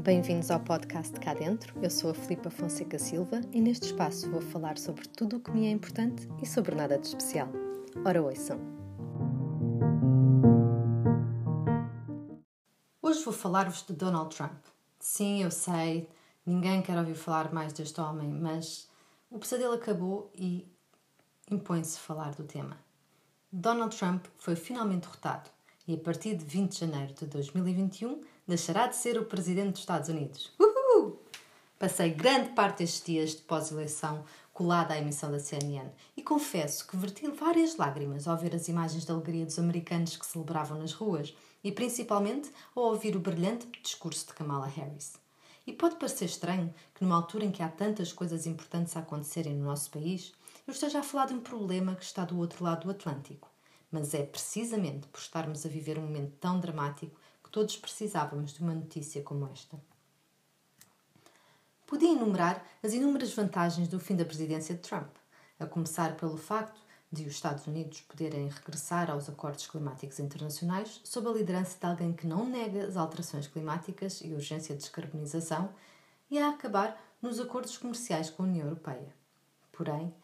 Bem-vindos 0.00 0.48
ao 0.50 0.60
podcast 0.60 1.18
Cá 1.18 1.34
Dentro. 1.34 1.74
Eu 1.82 1.90
sou 1.90 2.12
a 2.12 2.14
Filipa 2.14 2.48
Fonseca 2.50 2.98
Silva 3.00 3.40
e 3.52 3.60
neste 3.60 3.86
espaço 3.86 4.30
vou 4.30 4.40
falar 4.40 4.78
sobre 4.78 5.08
tudo 5.08 5.36
o 5.36 5.40
que 5.40 5.50
me 5.50 5.66
é 5.66 5.70
importante 5.70 6.28
e 6.40 6.46
sobre 6.46 6.76
nada 6.76 6.96
de 6.96 7.08
especial. 7.08 7.48
Ora, 8.06 8.22
ouçam! 8.22 8.60
Hoje 13.02 13.24
vou 13.24 13.34
falar-vos 13.34 13.84
de 13.84 13.92
Donald 13.92 14.34
Trump. 14.34 14.64
Sim, 15.00 15.42
eu 15.42 15.50
sei, 15.50 16.08
ninguém 16.46 16.80
quer 16.80 16.96
ouvir 16.96 17.16
falar 17.16 17.52
mais 17.52 17.72
deste 17.72 18.00
homem, 18.00 18.28
mas 18.28 18.88
o 19.28 19.38
pesadelo 19.38 19.74
acabou 19.74 20.30
e 20.34 20.64
impõe-se 21.50 21.98
falar 21.98 22.34
do 22.36 22.44
tema. 22.44 22.78
Donald 23.50 23.96
Trump 23.96 24.26
foi 24.38 24.54
finalmente 24.54 25.02
derrotado 25.02 25.50
e 25.88 25.94
a 25.94 25.98
partir 25.98 26.36
de 26.36 26.44
20 26.44 26.70
de 26.70 26.80
janeiro 26.80 27.14
de 27.14 27.24
2021 27.24 28.20
deixará 28.46 28.86
de 28.86 28.94
ser 28.94 29.18
o 29.18 29.24
presidente 29.24 29.70
dos 29.70 29.80
Estados 29.80 30.10
Unidos. 30.10 30.52
Uhul! 30.60 31.18
Passei 31.78 32.10
grande 32.10 32.50
parte 32.50 32.80
destes 32.80 33.02
dias 33.02 33.30
de 33.30 33.42
pós-eleição 33.42 34.22
colada 34.52 34.92
à 34.92 34.98
emissão 34.98 35.30
da 35.30 35.38
CNN 35.38 35.88
e 36.14 36.22
confesso 36.22 36.86
que 36.86 36.96
verti 36.96 37.26
várias 37.30 37.76
lágrimas 37.76 38.28
ao 38.28 38.36
ver 38.36 38.54
as 38.54 38.68
imagens 38.68 39.06
de 39.06 39.10
alegria 39.10 39.46
dos 39.46 39.58
americanos 39.58 40.14
que 40.14 40.26
celebravam 40.26 40.78
nas 40.78 40.92
ruas 40.92 41.34
e 41.64 41.72
principalmente 41.72 42.50
ao 42.76 42.84
ouvir 42.84 43.16
o 43.16 43.20
brilhante 43.20 43.66
discurso 43.82 44.26
de 44.26 44.34
Kamala 44.34 44.66
Harris. 44.66 45.14
E 45.66 45.72
pode 45.72 45.96
parecer 45.96 46.26
estranho 46.26 46.74
que, 46.94 47.02
numa 47.02 47.16
altura 47.16 47.46
em 47.46 47.50
que 47.50 47.62
há 47.62 47.68
tantas 47.68 48.12
coisas 48.12 48.46
importantes 48.46 48.94
a 48.96 49.00
acontecerem 49.00 49.54
no 49.54 49.64
nosso 49.64 49.90
país, 49.90 50.34
eu 50.66 50.72
esteja 50.72 51.00
a 51.00 51.02
falar 51.02 51.26
de 51.26 51.34
um 51.34 51.40
problema 51.40 51.94
que 51.94 52.04
está 52.04 52.24
do 52.24 52.38
outro 52.38 52.64
lado 52.64 52.84
do 52.84 52.90
Atlântico 52.90 53.48
mas 53.90 54.14
é 54.14 54.22
precisamente 54.22 55.06
por 55.08 55.18
estarmos 55.18 55.64
a 55.64 55.68
viver 55.68 55.98
um 55.98 56.02
momento 56.02 56.32
tão 56.40 56.60
dramático 56.60 57.18
que 57.42 57.50
todos 57.50 57.76
precisávamos 57.76 58.52
de 58.52 58.60
uma 58.60 58.74
notícia 58.74 59.22
como 59.22 59.48
esta. 59.48 59.80
Podia 61.86 62.12
enumerar 62.12 62.62
as 62.82 62.92
inúmeras 62.92 63.32
vantagens 63.32 63.88
do 63.88 63.98
fim 63.98 64.14
da 64.14 64.24
presidência 64.24 64.74
de 64.74 64.82
Trump, 64.82 65.16
a 65.58 65.66
começar 65.66 66.16
pelo 66.16 66.36
facto 66.36 66.78
de 67.10 67.22
os 67.22 67.32
Estados 67.32 67.66
Unidos 67.66 68.02
poderem 68.02 68.48
regressar 68.48 69.10
aos 69.10 69.28
acordos 69.30 69.66
climáticos 69.66 70.18
internacionais 70.18 71.00
sob 71.02 71.26
a 71.28 71.32
liderança 71.32 71.78
de 71.78 71.86
alguém 71.86 72.12
que 72.12 72.26
não 72.26 72.46
nega 72.46 72.86
as 72.86 72.98
alterações 72.98 73.46
climáticas 73.46 74.20
e 74.20 74.32
a 74.32 74.36
urgência 74.36 74.74
de 74.74 74.82
descarbonização 74.82 75.72
e 76.30 76.38
a 76.38 76.50
acabar 76.50 77.00
nos 77.22 77.40
acordos 77.40 77.78
comerciais 77.78 78.28
com 78.28 78.42
a 78.42 78.46
União 78.46 78.66
Europeia. 78.66 79.16
Porém, 79.72 80.14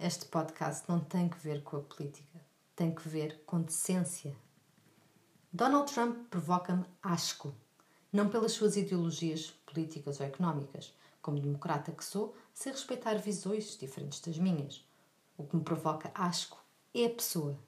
este 0.00 0.24
podcast 0.24 0.88
não 0.88 1.00
tem 1.00 1.28
que 1.28 1.38
ver 1.38 1.62
com 1.62 1.76
a 1.76 1.80
política 1.80 2.43
tem 2.74 2.94
que 2.94 3.08
ver 3.08 3.42
com 3.46 3.62
decência. 3.62 4.36
Donald 5.52 5.92
Trump 5.92 6.28
provoca-me 6.28 6.84
asco, 7.02 7.54
não 8.12 8.28
pelas 8.28 8.52
suas 8.52 8.76
ideologias 8.76 9.50
políticas 9.66 10.20
ou 10.20 10.26
económicas. 10.26 10.92
Como 11.22 11.40
democrata 11.40 11.92
que 11.92 12.04
sou, 12.04 12.34
sei 12.52 12.72
respeitar 12.72 13.14
visões 13.14 13.78
diferentes 13.78 14.20
das 14.20 14.36
minhas. 14.38 14.86
O 15.38 15.44
que 15.44 15.56
me 15.56 15.62
provoca 15.62 16.10
asco 16.14 16.62
é 16.92 17.06
a 17.06 17.10
pessoa. 17.10 17.58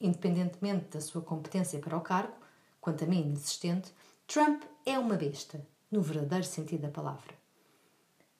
Independentemente 0.00 0.90
da 0.90 1.00
sua 1.00 1.22
competência 1.22 1.78
para 1.78 1.96
o 1.96 2.02
cargo, 2.02 2.34
quanto 2.80 3.04
a 3.04 3.06
mim 3.06 3.22
inexistente, 3.22 3.92
Trump 4.26 4.62
é 4.84 4.98
uma 4.98 5.16
besta, 5.16 5.66
no 5.90 6.02
verdadeiro 6.02 6.44
sentido 6.44 6.82
da 6.82 6.90
palavra. 6.90 7.34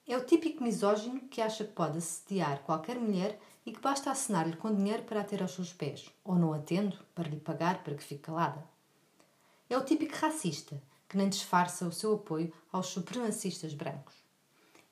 É 0.05 0.15
o 0.15 0.25
típico 0.25 0.63
misógino 0.63 1.21
que 1.27 1.41
acha 1.41 1.65
que 1.65 1.73
pode 1.73 1.97
assediar 1.97 2.61
qualquer 2.63 2.97
mulher 2.97 3.39
e 3.67 3.71
que 3.73 3.81
basta 3.81 4.09
assinar-lhe 4.09 4.55
com 4.55 4.73
dinheiro 4.73 5.03
para 5.03 5.19
a 5.19 5.23
ter 5.25 5.41
aos 5.41 5.51
seus 5.51 5.73
pés, 5.73 6.09
ou 6.23 6.35
não 6.35 6.53
atendo 6.53 6.97
para 7.13 7.27
lhe 7.27 7.35
pagar 7.35 7.83
para 7.83 7.95
que 7.95 8.03
fique 8.03 8.21
calada. 8.21 8.63
É 9.69 9.77
o 9.77 9.83
típico 9.83 10.15
racista 10.15 10.81
que 11.09 11.17
nem 11.17 11.27
disfarça 11.27 11.85
o 11.85 11.91
seu 11.91 12.15
apoio 12.15 12.53
aos 12.71 12.87
supremacistas 12.87 13.73
brancos. 13.73 14.15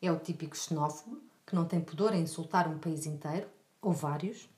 É 0.02 0.12
o 0.12 0.20
típico 0.20 0.58
xenófobo 0.58 1.22
que 1.48 1.56
não 1.56 1.64
tem 1.64 1.80
pudor 1.80 2.14
em 2.14 2.24
insultar 2.24 2.68
um 2.68 2.78
país 2.78 3.06
inteiro, 3.06 3.48
ou 3.82 3.94
vários. 3.94 4.50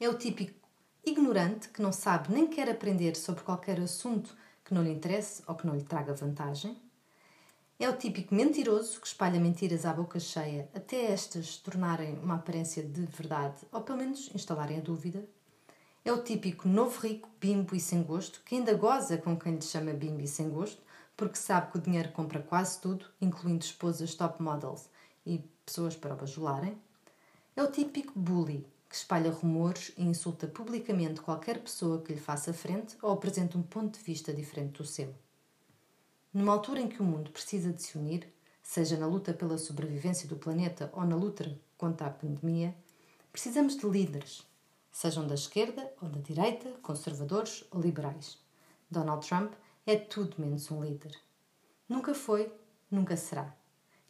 É 0.00 0.08
o 0.08 0.16
típico 0.16 0.66
ignorante 1.04 1.68
que 1.68 1.82
não 1.82 1.92
sabe 1.92 2.32
nem 2.32 2.46
quer 2.46 2.70
aprender 2.70 3.14
sobre 3.14 3.44
qualquer 3.44 3.78
assunto 3.78 4.34
que 4.64 4.72
não 4.72 4.82
lhe 4.82 4.90
interesse 4.90 5.42
ou 5.46 5.54
que 5.54 5.66
não 5.66 5.76
lhe 5.76 5.84
traga 5.84 6.14
vantagem. 6.14 6.80
É 7.78 7.86
o 7.90 7.96
típico 7.98 8.34
mentiroso 8.34 8.98
que 8.98 9.06
espalha 9.06 9.38
mentiras 9.38 9.84
à 9.84 9.92
boca 9.92 10.18
cheia 10.18 10.66
até 10.74 11.12
estas 11.12 11.58
tornarem 11.58 12.18
uma 12.20 12.36
aparência 12.36 12.82
de 12.82 13.02
verdade 13.02 13.66
ou 13.70 13.82
pelo 13.82 13.98
menos 13.98 14.30
instalarem 14.34 14.78
a 14.78 14.80
dúvida. 14.80 15.28
É 16.02 16.10
o 16.10 16.22
típico 16.22 16.66
novo 16.66 16.98
rico, 17.00 17.28
bimbo 17.38 17.76
e 17.76 17.80
sem 17.80 18.02
gosto 18.02 18.40
que 18.46 18.54
ainda 18.54 18.72
goza 18.72 19.18
com 19.18 19.38
quem 19.38 19.56
lhe 19.56 19.60
chama 19.60 19.92
bimbo 19.92 20.22
e 20.22 20.26
sem 20.26 20.48
gosto 20.48 20.80
porque 21.14 21.36
sabe 21.36 21.70
que 21.70 21.76
o 21.76 21.80
dinheiro 21.82 22.12
compra 22.12 22.40
quase 22.40 22.80
tudo, 22.80 23.04
incluindo 23.20 23.62
esposas 23.62 24.14
top 24.14 24.42
models 24.42 24.88
e 25.26 25.44
pessoas 25.62 25.94
para 25.94 26.14
bajularem. 26.14 26.78
É 27.54 27.62
o 27.62 27.70
típico 27.70 28.18
bully 28.18 28.66
que 28.88 28.96
espalha 28.96 29.30
rumores 29.30 29.92
e 29.98 30.02
insulta 30.02 30.46
publicamente 30.46 31.20
qualquer 31.20 31.58
pessoa 31.58 32.00
que 32.00 32.14
lhe 32.14 32.20
faça 32.20 32.54
frente 32.54 32.96
ou 33.02 33.12
apresente 33.12 33.58
um 33.58 33.62
ponto 33.62 33.98
de 33.98 34.02
vista 34.02 34.32
diferente 34.32 34.78
do 34.78 34.84
seu. 34.86 35.14
Numa 36.36 36.52
altura 36.52 36.82
em 36.82 36.86
que 36.86 37.00
o 37.00 37.02
mundo 37.02 37.30
precisa 37.30 37.72
de 37.72 37.82
se 37.82 37.96
unir, 37.96 38.30
seja 38.62 38.98
na 38.98 39.06
luta 39.06 39.32
pela 39.32 39.56
sobrevivência 39.56 40.28
do 40.28 40.36
planeta 40.36 40.90
ou 40.92 41.02
na 41.02 41.16
luta 41.16 41.58
contra 41.78 42.08
a 42.08 42.10
pandemia, 42.10 42.76
precisamos 43.32 43.74
de 43.74 43.88
líderes, 43.88 44.46
sejam 44.92 45.26
da 45.26 45.34
esquerda 45.34 45.90
ou 45.98 46.10
da 46.10 46.20
direita, 46.20 46.70
conservadores 46.82 47.64
ou 47.70 47.80
liberais. 47.80 48.38
Donald 48.90 49.26
Trump 49.26 49.54
é 49.86 49.96
tudo 49.96 50.34
menos 50.36 50.70
um 50.70 50.84
líder. 50.84 51.18
Nunca 51.88 52.14
foi, 52.14 52.52
nunca 52.90 53.16
será. 53.16 53.56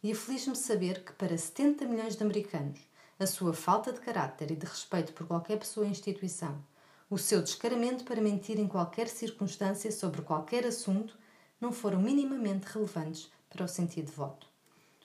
E 0.03 0.11
aflige-me 0.11 0.57
saber 0.57 1.05
que 1.05 1.13
para 1.13 1.37
70 1.37 1.85
milhões 1.85 2.17
de 2.17 2.23
americanos, 2.23 2.81
a 3.17 3.25
sua 3.25 3.53
falta 3.53 3.93
de 3.93 4.01
caráter 4.01 4.51
e 4.51 4.55
de 4.57 4.65
respeito 4.65 5.13
por 5.13 5.27
qualquer 5.27 5.59
pessoa 5.59 5.85
ou 5.85 5.89
instituição, 5.89 6.61
o 7.09 7.17
seu 7.17 7.41
descaramento 7.41 8.03
para 8.03 8.19
mentir 8.19 8.59
em 8.59 8.67
qualquer 8.67 9.07
circunstância 9.07 9.93
sobre 9.93 10.21
qualquer 10.23 10.65
assunto 10.65 11.17
não 11.59 11.71
foram 11.71 12.01
minimamente 12.01 12.67
relevantes 12.67 13.31
para 13.49 13.65
o 13.65 13.67
sentido 13.67 14.07
de 14.07 14.11
voto, 14.11 14.47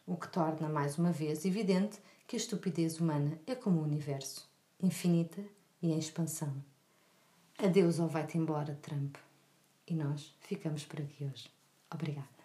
o 0.07 0.17
que 0.17 0.29
torna 0.29 0.69
mais 0.69 0.99
uma 0.99 1.13
vez 1.13 1.45
evidente 1.45 1.99
que 2.27 2.37
a 2.37 2.39
estupidez 2.39 3.01
humana 3.01 3.39
é 3.47 3.55
como 3.55 3.81
o 3.81 3.85
universo, 3.85 4.49
infinita 4.83 5.43
e 5.81 5.93
em 5.93 5.99
expansão. 5.99 6.53
Adeus 7.59 7.99
ou 7.99 8.09
vai-te 8.09 8.39
embora, 8.39 8.79
Trump. 8.83 9.17
E 9.87 9.95
nós 9.95 10.35
ficamos 10.41 10.85
por 10.85 11.01
aqui 11.01 11.25
hoje. 11.25 11.51
Obrigada. 11.91 12.42